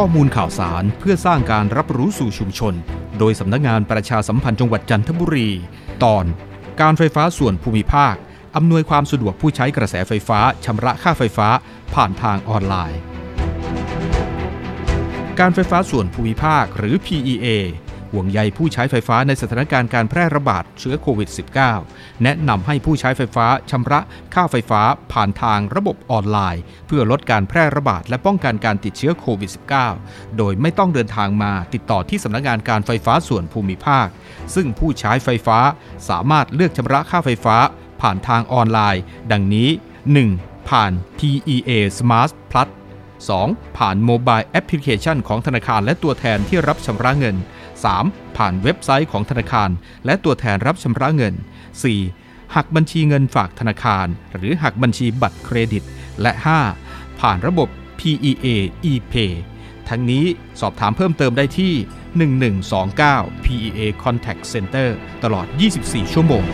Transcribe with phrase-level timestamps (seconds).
[0.00, 2.74] ข้อมูลข่าวสารเพื่อสร้างการรับรู้สู่ชุมชน
[3.18, 5.48] โดยสำนักงานประชาสัมพันธ์จังหวัดจันทบุรี
[6.04, 6.24] ตอน
[6.80, 8.14] การไฟฟ้าส่วนภูมิภาค
[8.56, 11.48] อำนวยความสะดวกผู้ใช้กระแสไฟฟ้าชำระค่าไฟฟ้า
[11.94, 13.00] ผ่านทางออนไลน์
[15.40, 17.46] การไฟฟ้าส่วนภูมิภาคหรือ PEA
[18.16, 21.30] ห่วงใยผู้ใช้ไฟฟ้าในสถานการณ์การแพร่ระบาดเชื้อโควิด
[21.74, 24.00] -19 แนะนำให้ผู้ใช้ไฟฟ้าชำระ
[24.34, 24.80] ค่าไฟฟ้า
[25.12, 29.50] ผ่านทางระบบออนไลน์ เพื่อลดการแพร่ระบาดและป้องกันการติดเชื้อโควิด
[29.94, 34.06] -19 โดยไม่ต้องเดินทางมาติดต่อที่สำนักงานการไฟฟ้าส่วนภูมิภาค
[34.54, 35.58] ซึ่งผู้ใช้ไฟฟ้า
[36.08, 37.56] สามารถเลือกชำระค่าไฟฟ้า
[38.00, 39.02] ผ่านทางออนไลน์
[39.32, 39.68] ดังนี้
[40.18, 40.68] 1.
[40.68, 42.68] ผ่าน PEA Smart Plus
[43.24, 43.78] 2.
[43.78, 47.36] ผ่านโมบายแอปพลิเคชันของธนาคารและตัวแทนที่รับชำระเงิน
[47.86, 48.36] 3.
[48.36, 49.70] ผ่านเว็บไซต์ของธนาคาร
[50.04, 51.34] และตัวแทนรับชำระเงิน
[51.94, 52.54] 4.
[52.54, 55.82] หักบัญชีเงินฝากธนาคาร หรือหักบัญชีบัตรเครดิต
[56.22, 56.32] และ
[56.76, 57.20] 5.
[57.20, 58.46] ผ่านระบบ PEA
[58.92, 59.32] ePay
[59.88, 60.24] ทั้งนี้
[60.60, 61.72] สอบถามเพิ่มเติมได้ที่
[62.78, 64.88] 1129 PEA Contact Center
[65.24, 65.46] ตลอด
[65.80, 66.44] 24 ชั่วโมง